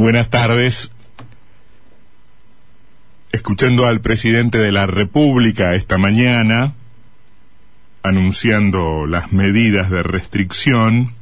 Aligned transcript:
Buenas 0.00 0.30
tardes. 0.30 0.90
Escuchando 3.32 3.86
al 3.86 4.00
presidente 4.00 4.56
de 4.56 4.72
la 4.72 4.86
República 4.86 5.74
esta 5.74 5.98
mañana, 5.98 6.72
anunciando 8.02 9.04
las 9.06 9.30
medidas 9.30 9.90
de 9.90 10.02
restricción, 10.02 11.12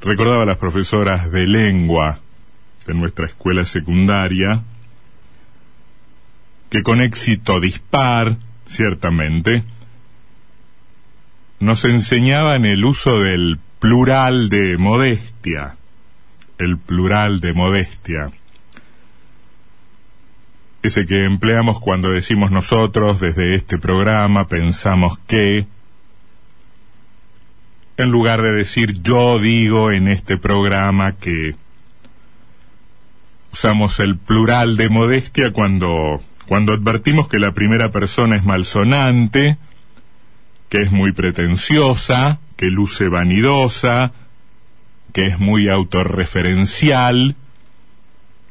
recordaba 0.00 0.44
a 0.44 0.46
las 0.46 0.56
profesoras 0.56 1.30
de 1.30 1.46
lengua 1.46 2.20
de 2.86 2.94
nuestra 2.94 3.26
escuela 3.26 3.66
secundaria 3.66 4.62
que 6.70 6.82
con 6.82 7.02
éxito 7.02 7.60
dispar, 7.60 8.38
ciertamente, 8.66 9.62
nos 11.60 11.84
enseñaban 11.84 12.64
el 12.64 12.82
uso 12.82 13.20
del 13.20 13.58
plural 13.78 14.48
de 14.48 14.78
modestia, 14.78 15.76
el 16.64 16.78
plural 16.78 17.40
de 17.40 17.52
modestia, 17.52 18.32
ese 20.84 21.06
que 21.06 21.24
empleamos 21.24 21.80
cuando 21.80 22.10
decimos 22.10 22.50
nosotros 22.50 23.18
desde 23.18 23.54
este 23.54 23.78
programa, 23.78 24.48
pensamos 24.48 25.18
que, 25.26 25.66
en 27.96 28.10
lugar 28.10 28.42
de 28.42 28.52
decir 28.52 29.00
yo 29.02 29.38
digo 29.38 29.92
en 29.92 30.08
este 30.08 30.36
programa 30.36 31.12
que 31.12 31.56
usamos 33.52 33.98
el 33.98 34.18
plural 34.18 34.76
de 34.76 34.90
modestia 34.90 35.52
cuando, 35.52 36.20
cuando 36.46 36.72
advertimos 36.74 37.28
que 37.28 37.38
la 37.38 37.52
primera 37.52 37.90
persona 37.90 38.36
es 38.36 38.44
malsonante, 38.44 39.56
que 40.68 40.82
es 40.82 40.92
muy 40.92 41.12
pretenciosa, 41.12 42.40
que 42.56 42.66
luce 42.66 43.08
vanidosa, 43.08 44.12
que 45.14 45.26
es 45.26 45.38
muy 45.38 45.68
autorreferencial, 45.68 47.36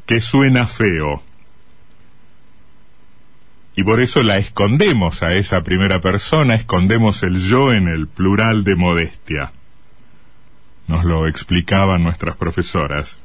que 0.05 0.21
suena 0.21 0.65
feo. 0.65 1.21
Y 3.75 3.83
por 3.83 3.99
eso 3.99 4.23
la 4.23 4.37
escondemos 4.37 5.23
a 5.23 5.33
esa 5.33 5.61
primera 5.61 5.99
persona, 5.99 6.55
escondemos 6.55 7.21
el 7.23 7.41
yo 7.41 7.73
en 7.73 7.89
el 7.89 8.07
plural 8.07 8.63
de 8.63 8.75
modestia. 8.77 9.51
Nos 10.87 11.03
lo 11.03 11.27
explicaban 11.27 12.01
nuestras 12.01 12.37
profesoras. 12.37 13.21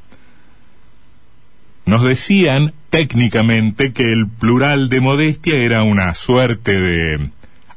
Nos 1.87 2.03
decían 2.03 2.73
técnicamente 2.91 3.93
que 3.93 4.13
el 4.13 4.27
plural 4.27 4.89
de 4.89 5.01
modestia 5.01 5.57
era 5.57 5.85
una 5.85 6.13
suerte 6.15 6.81
de 6.81 7.31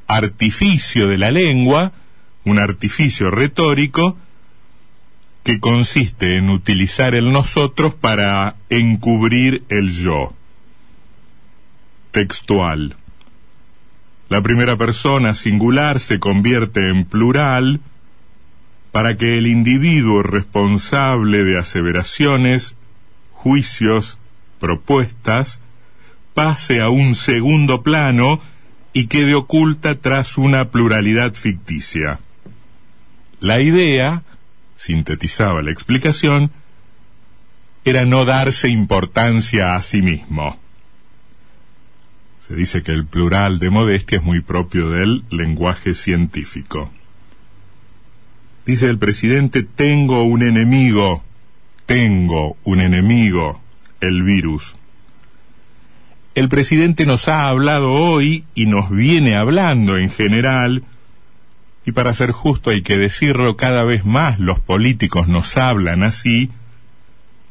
artificio 0.08 1.08
de 1.08 1.20
la 1.20 1.30
lengua, 1.30 1.94
un 2.46 2.58
artificio 2.58 3.30
retórico, 3.30 4.18
que 5.44 5.59
consiste 5.59 6.38
en 6.38 6.50
utilizar 6.50 7.16
el 7.16 7.31
nosotros 7.31 7.95
para 7.95 8.56
encubrir 8.70 9.64
el 9.70 9.92
yo. 9.92 10.34
Textual. 12.11 12.95
La 14.30 14.42
primera 14.42 14.78
persona 14.78 15.34
singular 15.34 16.00
se 16.00 16.19
convierte 16.19 16.89
en 16.89 17.06
plural 17.06 17.81
para 18.92 19.17
que 19.17 19.38
el 19.38 19.47
individuo 19.47 20.22
responsable 20.22 21.44
de 21.44 21.58
aseveraciones 21.58 22.75
juicios, 23.31 24.19
propuestas, 24.59 25.59
pase 26.34 26.81
a 26.81 26.89
un 26.89 27.16
segundo 27.16 27.81
plano 27.81 28.39
y 28.94 29.08
quede 29.08 29.36
oculta 29.36 29.95
tras 29.95 30.38
una 30.38 30.69
pluralidad 30.69 31.34
ficticia. 31.34 32.19
La 33.39 33.62
idea, 33.62 34.23
sintetizaba 34.82 35.62
la 35.62 35.72
explicación, 35.72 36.50
era 37.86 38.06
no 38.06 38.26
darse 38.26 38.68
importancia 38.68 39.76
a 39.76 39.82
sí 39.84 40.02
mismo. 40.02 40.58
Se 42.48 42.56
dice 42.56 42.82
que 42.82 42.92
el 42.92 43.06
plural 43.06 43.59
de 43.59 43.70
modestia 43.70 44.18
es 44.18 44.24
muy 44.24 44.42
propio 44.42 44.90
del 44.90 45.24
lenguaje 45.30 45.94
científico. 45.94 46.92
Dice 48.66 48.88
el 48.88 48.97
presidente, 48.97 49.62
tengo 49.62 50.24
un 50.24 50.42
enemigo, 50.42 51.24
tengo 51.86 52.58
un 52.63 52.81
enemigo, 52.81 53.62
el 54.00 54.24
virus. 54.24 54.75
El 56.34 56.50
presidente 56.50 57.06
nos 57.06 57.28
ha 57.28 57.48
hablado 57.48 57.92
hoy 57.92 58.46
y 58.56 58.66
nos 58.66 58.90
viene 58.90 59.36
hablando 59.36 59.98
en 59.98 60.09
general, 60.09 60.84
y 61.86 61.92
para 61.92 62.14
ser 62.14 62.31
justo 62.31 62.69
hay 62.69 62.84
que 62.84 62.97
decirlo 62.97 63.58
cada 63.58 63.84
vez 63.84 64.06
más, 64.06 64.40
los 64.40 64.59
políticos 64.59 65.28
nos 65.28 65.58
hablan 65.58 66.03
así, 66.03 66.50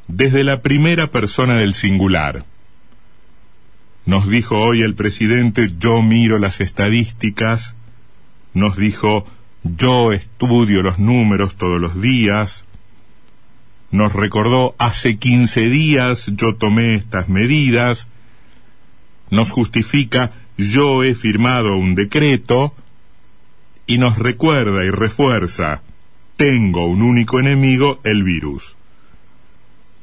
desde 0.06 0.44
la 0.44 0.62
primera 0.62 1.08
persona 1.08 1.54
del 1.54 1.74
singular. 1.74 2.44
Nos 4.06 4.28
dijo 4.28 4.58
hoy 4.58 4.82
el 4.82 4.94
presidente, 4.94 5.70
yo 5.78 6.02
miro 6.02 6.38
las 6.38 6.60
estadísticas, 6.60 7.74
nos 8.54 8.76
dijo, 8.76 9.26
yo 9.62 10.12
estudio 10.12 10.82
los 10.82 10.98
números 10.98 11.56
todos 11.56 11.80
los 11.80 12.00
días, 12.00 12.64
nos 13.90 14.12
recordó 14.12 14.74
hace 14.78 15.18
15 15.18 15.62
días 15.68 16.30
yo 16.32 16.54
tomé 16.54 16.94
estas 16.94 17.28
medidas, 17.28 18.06
nos 19.30 19.50
justifica 19.50 20.32
yo 20.56 21.02
he 21.02 21.14
firmado 21.14 21.76
un 21.76 21.94
decreto 21.94 22.74
y 23.90 23.98
nos 23.98 24.18
recuerda 24.18 24.84
y 24.84 24.90
refuerza 24.90 25.82
tengo 26.36 26.86
un 26.86 27.02
único 27.02 27.40
enemigo, 27.40 27.98
el 28.04 28.22
virus. 28.22 28.76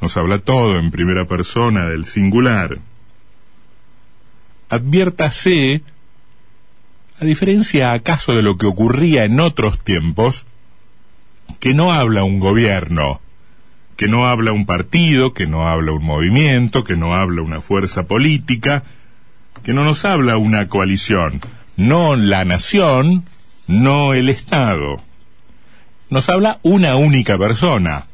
Nos 0.02 0.18
habla 0.18 0.40
todo 0.40 0.78
en 0.78 0.92
primera 0.92 1.24
persona 1.24 1.88
del 1.88 2.04
singular. 2.04 2.80
Adviértase, 4.68 5.84
a 7.18 7.24
diferencia 7.24 7.94
acaso 7.94 8.36
de 8.36 8.42
lo 8.42 8.58
que 8.58 8.66
ocurría 8.66 9.24
en 9.24 9.40
otros 9.40 9.82
tiempos, 9.82 10.46
que 11.62 11.74
no 11.74 11.94
habla 11.94 12.26
un 12.26 12.40
gobierno, 12.40 13.22
que 13.96 14.10
no 14.10 14.28
habla 14.28 14.52
un 14.52 14.66
partido, 14.66 15.34
que 15.34 15.48
no 15.48 15.70
habla 15.70 15.94
un 15.94 16.04
movimiento, 16.04 16.84
que 16.84 16.98
no 16.98 17.16
habla 17.16 17.42
una 17.42 17.62
fuerza 17.62 18.04
política, 18.04 18.84
que 19.64 19.72
no 19.72 19.86
nos 19.86 20.04
habla 20.04 20.36
una 20.36 20.68
coalición, 20.68 21.40
no 21.78 22.18
la 22.18 22.44
nación, 22.44 23.24
no 23.68 24.14
el 24.14 24.30
Estado. 24.30 25.02
Nos 26.10 26.30
habla 26.30 26.60
una 26.64 26.96
única 26.96 27.38
persona. 27.38 28.06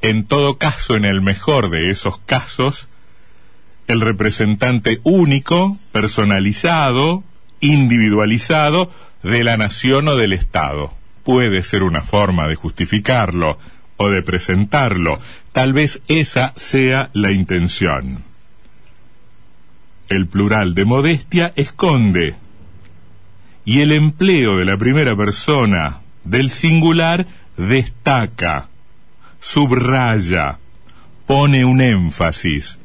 En 0.00 0.24
todo 0.24 0.58
caso, 0.58 0.96
en 0.96 1.04
el 1.04 1.20
mejor 1.20 1.70
de 1.70 1.90
esos 1.90 2.18
casos, 2.18 2.88
el 3.86 4.00
representante 4.00 5.00
único, 5.02 5.78
personalizado, 5.92 7.24
individualizado 7.60 8.90
de 9.22 9.42
la 9.44 9.56
nación 9.56 10.08
o 10.08 10.16
del 10.16 10.34
Estado. 10.34 10.92
Puede 11.24 11.62
ser 11.62 11.82
una 11.82 12.02
forma 12.02 12.46
de 12.46 12.54
justificarlo, 12.54 13.58
o 13.98 14.08
de 14.08 14.22
presentarlo. 14.22 15.20
Tal 15.52 15.74
vez 15.74 16.00
esa 16.08 16.54
sea 16.56 17.10
la 17.12 17.32
intención. 17.32 18.22
El 20.08 20.26
plural 20.26 20.74
de 20.74 20.86
modestia 20.86 21.52
esconde 21.56 22.36
y 23.68 23.82
el 23.82 23.92
empleo 23.92 24.56
de 24.56 24.64
la 24.64 24.78
primera 24.78 25.14
persona 25.14 25.98
del 26.24 26.48
singular 26.50 27.26
destaca, 27.58 28.70
subraya, 29.40 30.58
pone 31.26 31.66
un 31.66 31.82
énfasis. 31.82 32.78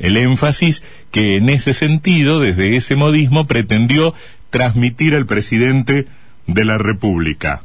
El 0.00 0.16
énfasis 0.16 0.82
que 1.12 1.36
en 1.36 1.48
ese 1.48 1.74
sentido, 1.74 2.40
desde 2.40 2.74
ese 2.74 2.96
modismo, 2.96 3.46
pretendió 3.46 4.12
transmitir 4.50 5.14
al 5.14 5.26
presidente 5.26 6.08
de 6.48 6.64
la 6.64 6.76
República. 6.76 7.62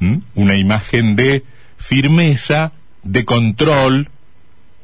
¿Mm? 0.00 0.18
una 0.34 0.58
imagen 0.58 1.16
de 1.16 1.42
firmeza, 1.78 2.72
de 3.02 3.24
control, 3.24 4.10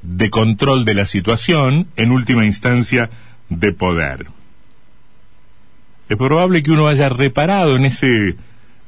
de 0.01 0.31
control 0.31 0.87
de 0.87 0.95
la 0.95 1.05
situación, 1.05 1.89
en 1.97 2.13
última 2.13 2.47
instancia, 2.47 3.11
de 3.51 3.73
poder. 3.75 4.40
Es 6.11 6.17
probable 6.17 6.65
que 6.65 6.73
uno 6.73 6.89
haya 6.89 7.09
reparado 7.09 7.77
en 7.77 7.85
ese 7.85 8.35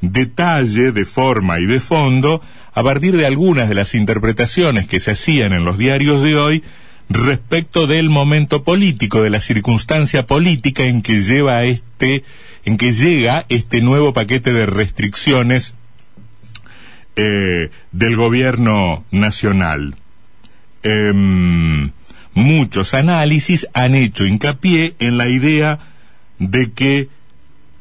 detalle 0.01 0.91
de 0.91 1.05
forma 1.05 1.61
y 1.61 1.67
de 1.67 1.79
fondo 1.79 2.43
a 2.75 2.83
partir 2.83 3.17
de 3.17 3.27
algunas 3.27 3.69
de 3.69 3.77
las 3.77 3.95
interpretaciones 3.95 4.89
que 4.89 4.99
se 4.99 5.13
hacían 5.13 5.53
en 5.53 5.65
los 5.65 5.79
diarios 5.79 6.21
de 6.21 6.37
hoy 6.37 6.65
respecto 7.09 7.87
del 7.87 8.11
momento 8.11 8.65
político, 8.65 9.23
de 9.23 9.31
la 9.31 9.39
circunstancia 9.39 10.27
política 10.27 10.83
en 10.83 11.01
que 11.01 11.23
lleva 11.23 11.63
este, 11.63 12.25
en 12.65 12.77
que 12.77 12.91
llega 12.91 13.47
este 13.49 13.83
nuevo 13.83 14.13
paquete 14.13 14.53
de 14.53 14.67
restricciones 14.67 15.77
eh, 17.15 17.71
del 17.93 18.17
gobierno 18.17 19.05
nacional. 19.13 19.95
Em, 20.83 21.93
muchos 22.35 22.95
análisis 22.95 23.69
han 23.75 23.95
hecho 23.95 24.27
hincapié 24.27 24.97
en 24.99 25.19
la 25.19 25.29
idea 25.29 25.92
de 26.51 26.73
que 26.73 27.09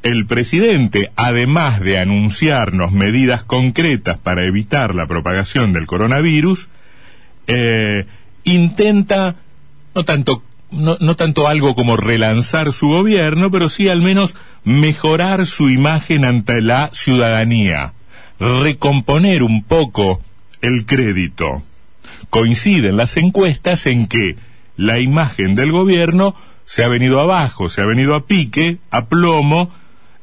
el 0.02 0.26
presidente, 0.26 1.10
además 1.16 1.80
de 1.80 1.98
anunciarnos 1.98 2.92
medidas 2.92 3.44
concretas 3.44 4.18
para 4.18 4.44
evitar 4.44 4.94
la 4.94 5.06
propagación 5.06 5.72
del 5.72 5.86
coronavirus, 5.86 6.68
eh, 7.46 8.06
intenta 8.44 9.36
no 9.94 10.04
tanto 10.04 10.42
no, 10.70 10.96
no, 11.00 11.16
tanto 11.16 11.48
algo 11.48 11.74
como 11.74 11.98
relanzar 11.98 12.72
su 12.72 12.88
gobierno, 12.88 13.50
pero 13.50 13.68
sí 13.68 13.88
al 13.90 14.00
menos 14.00 14.34
mejorar 14.64 15.46
su 15.46 15.68
imagen 15.68 16.24
ante 16.24 16.62
la 16.62 16.90
ciudadanía, 16.94 17.92
recomponer 18.40 19.42
un 19.42 19.62
poco 19.64 20.22
el 20.62 20.86
crédito. 20.86 21.62
Coinciden 22.30 22.96
las 22.96 23.18
encuestas 23.18 23.84
en 23.84 24.06
que 24.06 24.36
la 24.76 24.98
imagen 24.98 25.54
del 25.54 25.72
gobierno 25.72 26.34
se 26.72 26.82
ha 26.82 26.88
venido 26.88 27.20
abajo, 27.20 27.68
se 27.68 27.82
ha 27.82 27.84
venido 27.84 28.14
a 28.14 28.24
pique, 28.24 28.78
a 28.90 29.04
plomo, 29.04 29.70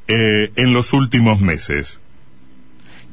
eh, 0.08 0.52
en 0.56 0.74
los 0.74 0.94
últimos 0.94 1.40
meses. 1.40 2.00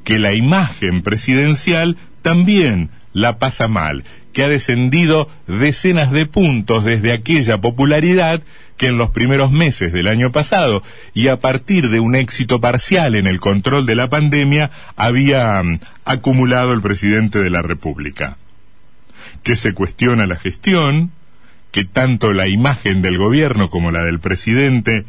Que 0.05 0.19
la 0.19 0.33
imagen 0.33 1.03
presidencial 1.03 1.99
también 2.23 2.89
la 3.13 3.39
pasa 3.39 3.69
mal, 3.69 4.05
que 4.33 4.43
ha 4.43 4.49
descendido 4.49 5.29
decenas 5.47 6.13
de 6.13 6.25
puntos 6.25 6.83
desde 6.83 7.13
aquella 7.13 7.61
popularidad 7.61 8.41
que 8.79 8.87
en 8.87 8.97
los 8.97 9.11
primeros 9.11 9.53
meses 9.53 9.93
del 9.93 10.09
año 10.09 10.33
pasado 10.33 10.83
y 11.13 11.29
a 11.29 11.39
partir 11.39 11.91
de 11.91 12.01
un 12.01 12.15
éxito 12.15 12.59
parcial 12.63 13.15
en 13.15 13.27
el 13.27 13.39
control 13.39 13.85
de 13.85 13.97
la 13.97 14.09
pandemia 14.09 14.71
había 14.97 15.63
mm, 15.63 15.81
acumulado 16.07 16.73
el 16.73 16.81
presidente 16.81 17.43
de 17.43 17.51
la 17.51 17.61
República. 17.61 18.39
Que 19.43 19.57
se 19.57 19.75
cuestiona 19.75 20.27
la 20.27 20.37
gestión, 20.37 21.13
que 21.77 21.85
tanto 21.85 22.33
la 22.33 22.49
imagen 22.49 23.03
del 23.03 23.19
gobierno 23.19 23.69
como 23.69 23.91
la 23.91 24.03
del 24.03 24.19
presidente 24.19 25.05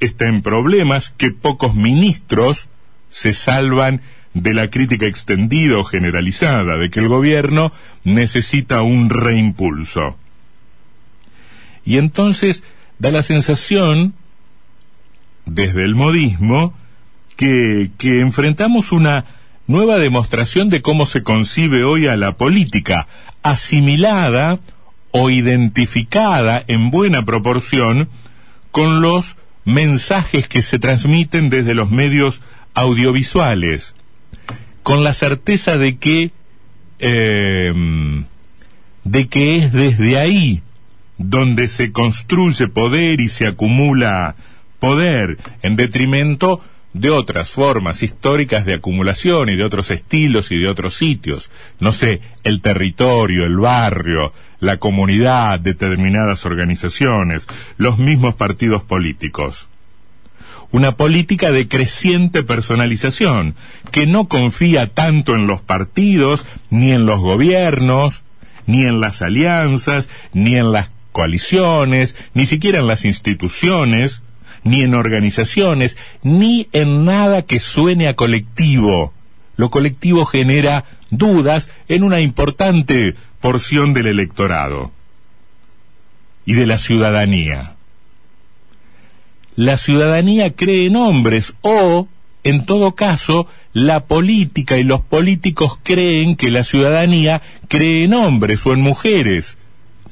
está 0.00 0.28
en 0.28 0.40
problemas, 0.40 1.10
que 1.10 1.30
pocos 1.30 1.74
ministros 1.74 2.70
se 3.10 3.34
salvan 3.34 4.00
de 4.32 4.54
la 4.54 4.70
crítica 4.70 5.04
extendida 5.04 5.76
o 5.76 5.84
generalizada 5.84 6.78
de 6.78 6.88
que 6.88 7.00
el 7.00 7.08
gobierno 7.08 7.70
necesita 8.02 8.80
un 8.80 9.10
reimpulso. 9.10 10.16
Y 11.84 11.98
entonces 11.98 12.62
da 12.98 13.10
la 13.10 13.22
sensación, 13.22 14.14
desde 15.44 15.84
el 15.84 15.96
modismo, 15.96 16.72
que, 17.36 17.90
enfrentamos 18.00 18.90
una 18.90 19.26
nueva 19.66 19.98
demostración 19.98 20.70
de 20.70 20.80
cómo 20.80 21.04
se 21.04 21.22
concibe 21.22 21.84
hoy 21.84 22.06
a 22.06 22.16
la 22.16 22.38
política, 22.38 23.06
asimilada 23.42 24.60
o 25.12 25.30
identificada 25.30 26.62
en 26.66 26.90
buena 26.90 27.24
proporción 27.24 28.08
con 28.70 29.00
los 29.00 29.36
mensajes 29.64 30.48
que 30.48 30.62
se 30.62 30.78
transmiten 30.78 31.50
desde 31.50 31.74
los 31.74 31.90
medios 31.90 32.42
audiovisuales, 32.74 33.94
con 34.82 35.04
la 35.04 35.12
certeza 35.12 35.76
de 35.76 35.98
que 35.98 36.30
eh, 36.98 37.72
de 39.04 39.28
que 39.28 39.56
es 39.56 39.72
desde 39.72 40.18
ahí 40.18 40.62
donde 41.18 41.68
se 41.68 41.92
construye 41.92 42.68
poder 42.68 43.20
y 43.20 43.28
se 43.28 43.46
acumula 43.46 44.36
poder 44.78 45.38
en 45.62 45.76
detrimento 45.76 46.62
de 46.92 47.10
otras 47.10 47.50
formas 47.50 48.02
históricas 48.02 48.64
de 48.64 48.74
acumulación 48.74 49.48
y 49.48 49.56
de 49.56 49.64
otros 49.64 49.90
estilos 49.90 50.50
y 50.50 50.58
de 50.58 50.68
otros 50.68 50.94
sitios. 50.94 51.50
No 51.78 51.92
sé, 51.92 52.20
el 52.42 52.60
territorio, 52.62 53.44
el 53.44 53.56
barrio, 53.58 54.32
la 54.60 54.76
comunidad, 54.76 55.58
determinadas 55.58 56.46
organizaciones, 56.46 57.46
los 57.76 57.98
mismos 57.98 58.34
partidos 58.34 58.82
políticos. 58.82 59.68
Una 60.70 60.96
política 60.96 61.50
de 61.50 61.66
creciente 61.66 62.44
personalización, 62.44 63.56
que 63.90 64.06
no 64.06 64.28
confía 64.28 64.86
tanto 64.86 65.34
en 65.34 65.48
los 65.48 65.60
partidos, 65.60 66.46
ni 66.68 66.92
en 66.92 67.06
los 67.06 67.18
gobiernos, 67.18 68.22
ni 68.66 68.86
en 68.86 69.00
las 69.00 69.20
alianzas, 69.20 70.08
ni 70.32 70.56
en 70.56 70.70
las 70.70 70.90
coaliciones, 71.10 72.14
ni 72.34 72.46
siquiera 72.46 72.78
en 72.78 72.86
las 72.86 73.04
instituciones, 73.04 74.22
ni 74.62 74.82
en 74.82 74.94
organizaciones, 74.94 75.96
ni 76.22 76.68
en 76.72 77.04
nada 77.04 77.42
que 77.42 77.58
suene 77.58 78.06
a 78.06 78.14
colectivo. 78.14 79.12
Lo 79.56 79.70
colectivo 79.70 80.24
genera 80.24 80.84
dudas 81.10 81.68
en 81.88 82.04
una 82.04 82.20
importante 82.20 83.16
porción 83.40 83.94
del 83.94 84.06
electorado 84.06 84.92
y 86.44 86.54
de 86.54 86.66
la 86.66 86.78
ciudadanía. 86.78 87.74
La 89.56 89.76
ciudadanía 89.76 90.54
cree 90.54 90.86
en 90.86 90.96
hombres 90.96 91.54
o, 91.62 92.08
en 92.44 92.64
todo 92.66 92.94
caso, 92.94 93.46
la 93.72 94.06
política 94.06 94.78
y 94.78 94.84
los 94.84 95.00
políticos 95.00 95.78
creen 95.82 96.36
que 96.36 96.50
la 96.50 96.64
ciudadanía 96.64 97.42
cree 97.68 98.04
en 98.04 98.14
hombres 98.14 98.64
o 98.66 98.72
en 98.72 98.80
mujeres, 98.80 99.58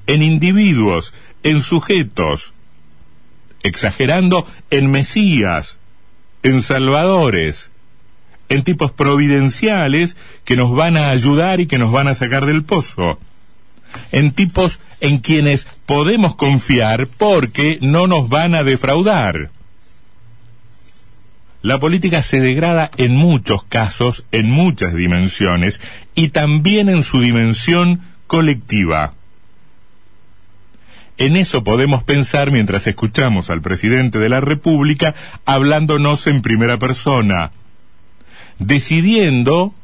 en 0.06 0.22
individuos, 0.22 1.14
en 1.42 1.60
sujetos, 1.60 2.54
exagerando 3.62 4.46
en 4.70 4.90
Mesías, 4.90 5.78
en 6.42 6.62
Salvadores, 6.62 7.67
en 8.48 8.64
tipos 8.64 8.92
providenciales 8.92 10.16
que 10.44 10.56
nos 10.56 10.72
van 10.72 10.96
a 10.96 11.10
ayudar 11.10 11.60
y 11.60 11.66
que 11.66 11.78
nos 11.78 11.92
van 11.92 12.08
a 12.08 12.14
sacar 12.14 12.46
del 12.46 12.64
pozo, 12.64 13.18
en 14.12 14.32
tipos 14.32 14.80
en 15.00 15.18
quienes 15.18 15.66
podemos 15.86 16.34
confiar 16.34 17.06
porque 17.06 17.78
no 17.80 18.06
nos 18.06 18.28
van 18.28 18.54
a 18.54 18.62
defraudar. 18.62 19.50
La 21.60 21.80
política 21.80 22.22
se 22.22 22.40
degrada 22.40 22.90
en 22.96 23.16
muchos 23.16 23.64
casos, 23.64 24.24
en 24.30 24.50
muchas 24.50 24.94
dimensiones, 24.94 25.80
y 26.14 26.28
también 26.28 26.88
en 26.88 27.02
su 27.02 27.20
dimensión 27.20 28.02
colectiva. 28.26 29.14
En 31.16 31.34
eso 31.34 31.64
podemos 31.64 32.04
pensar 32.04 32.52
mientras 32.52 32.86
escuchamos 32.86 33.50
al 33.50 33.60
presidente 33.60 34.20
de 34.20 34.28
la 34.28 34.40
República 34.40 35.16
hablándonos 35.46 36.28
en 36.28 36.42
primera 36.42 36.78
persona, 36.78 37.50
decidiendo 38.58 39.74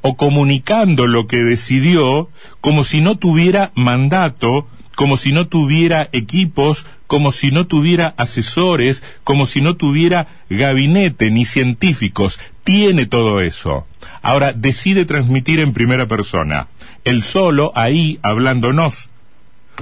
o 0.00 0.16
comunicando 0.16 1.06
lo 1.06 1.26
que 1.26 1.42
decidió 1.42 2.28
como 2.60 2.84
si 2.84 3.00
no 3.00 3.18
tuviera 3.18 3.72
mandato, 3.74 4.68
como 4.94 5.16
si 5.16 5.32
no 5.32 5.48
tuviera 5.48 6.08
equipos, 6.12 6.86
como 7.06 7.32
si 7.32 7.50
no 7.50 7.66
tuviera 7.66 8.14
asesores, 8.16 9.02
como 9.24 9.46
si 9.46 9.60
no 9.60 9.76
tuviera 9.76 10.26
gabinete 10.48 11.30
ni 11.30 11.44
científicos. 11.44 12.38
Tiene 12.64 13.06
todo 13.06 13.40
eso. 13.40 13.86
Ahora 14.22 14.52
decide 14.52 15.04
transmitir 15.04 15.60
en 15.60 15.72
primera 15.72 16.06
persona. 16.06 16.68
Él 17.04 17.22
solo 17.22 17.72
ahí 17.74 18.18
hablándonos 18.22 19.08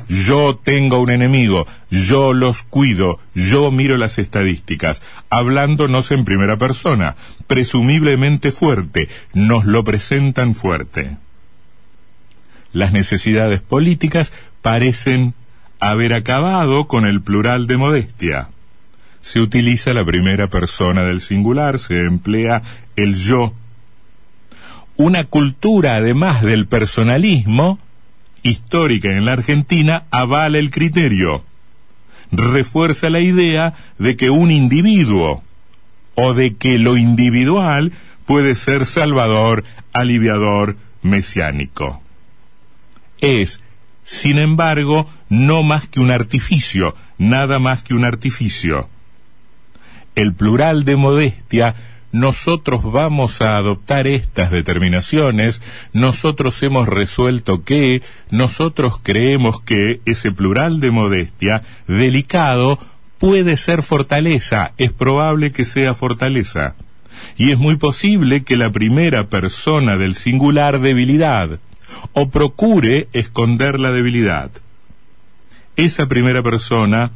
yo 0.08 0.56
tengo 0.56 1.00
un 1.00 1.10
enemigo, 1.10 1.66
yo 1.90 2.32
los 2.32 2.62
cuido, 2.62 3.20
yo 3.34 3.70
miro 3.70 3.96
las 3.96 4.18
estadísticas, 4.18 5.02
hablándonos 5.30 6.10
en 6.10 6.24
primera 6.24 6.56
persona, 6.56 7.16
presumiblemente 7.46 8.52
fuerte, 8.52 9.08
nos 9.32 9.64
lo 9.64 9.84
presentan 9.84 10.54
fuerte. 10.54 11.16
Las 12.72 12.92
necesidades 12.92 13.60
políticas 13.60 14.32
parecen 14.62 15.34
haber 15.80 16.12
acabado 16.12 16.86
con 16.86 17.06
el 17.06 17.22
plural 17.22 17.66
de 17.66 17.76
modestia. 17.76 18.48
Se 19.22 19.40
utiliza 19.40 19.94
la 19.94 20.04
primera 20.04 20.48
persona 20.48 21.04
del 21.04 21.20
singular, 21.20 21.78
se 21.78 22.00
emplea 22.00 22.62
el 22.96 23.16
yo. 23.16 23.54
Una 24.96 25.24
cultura, 25.24 25.96
además 25.96 26.42
del 26.42 26.66
personalismo, 26.66 27.78
histórica 28.44 29.08
en 29.08 29.24
la 29.24 29.32
Argentina 29.32 30.04
avala 30.12 30.58
el 30.58 30.70
criterio, 30.70 31.44
refuerza 32.30 33.10
la 33.10 33.20
idea 33.20 33.74
de 33.98 34.16
que 34.16 34.30
un 34.30 34.52
individuo 34.52 35.42
o 36.14 36.34
de 36.34 36.54
que 36.54 36.78
lo 36.78 36.96
individual 36.96 37.92
puede 38.26 38.54
ser 38.54 38.86
salvador, 38.86 39.64
aliviador, 39.92 40.76
mesiánico. 41.02 42.00
Es, 43.20 43.60
sin 44.04 44.38
embargo, 44.38 45.08
no 45.28 45.62
más 45.62 45.88
que 45.88 46.00
un 46.00 46.10
artificio, 46.10 46.94
nada 47.18 47.58
más 47.58 47.82
que 47.82 47.94
un 47.94 48.04
artificio. 48.04 48.88
El 50.14 50.34
plural 50.34 50.84
de 50.84 50.96
modestia 50.96 51.74
nosotros 52.14 52.84
vamos 52.84 53.42
a 53.42 53.56
adoptar 53.56 54.06
estas 54.06 54.52
determinaciones, 54.52 55.60
nosotros 55.92 56.62
hemos 56.62 56.88
resuelto 56.88 57.64
que, 57.64 58.02
nosotros 58.30 59.00
creemos 59.02 59.60
que 59.60 60.00
ese 60.06 60.30
plural 60.30 60.78
de 60.78 60.92
modestia, 60.92 61.62
delicado, 61.88 62.78
puede 63.18 63.56
ser 63.56 63.82
fortaleza, 63.82 64.74
es 64.78 64.92
probable 64.92 65.50
que 65.50 65.64
sea 65.64 65.92
fortaleza. 65.92 66.76
Y 67.36 67.50
es 67.50 67.58
muy 67.58 67.78
posible 67.78 68.44
que 68.44 68.56
la 68.56 68.70
primera 68.70 69.26
persona 69.26 69.96
del 69.96 70.14
singular 70.14 70.80
debilidad, 70.80 71.58
o 72.12 72.30
procure 72.30 73.08
esconder 73.12 73.80
la 73.80 73.90
debilidad. 73.90 74.52
Esa 75.74 76.06
primera 76.06 76.44
persona, 76.44 77.10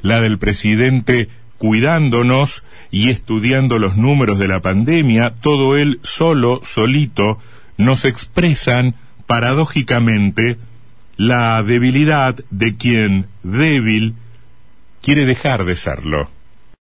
la 0.00 0.20
del 0.20 0.40
presidente 0.40 1.28
cuidándonos 1.62 2.64
y 2.90 3.10
estudiando 3.10 3.78
los 3.78 3.96
números 3.96 4.36
de 4.40 4.48
la 4.48 4.58
pandemia, 4.58 5.30
todo 5.40 5.76
él 5.76 6.00
solo, 6.02 6.60
solito, 6.64 7.38
nos 7.76 8.04
expresan 8.04 8.96
paradójicamente 9.28 10.58
la 11.16 11.62
debilidad 11.62 12.34
de 12.50 12.74
quien 12.74 13.26
débil 13.44 14.16
quiere 15.02 15.24
dejar 15.24 15.64
de 15.64 15.76
serlo. 15.76 16.28